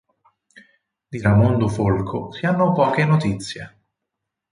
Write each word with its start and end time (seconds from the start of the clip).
Di 1.09 1.21
Raimondo 1.21 1.67
Folco 1.67 2.31
si 2.31 2.47
hanno 2.47 2.71
poche 2.71 3.05
notizie. 3.05 3.81